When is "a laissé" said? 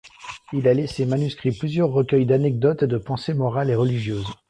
0.67-1.05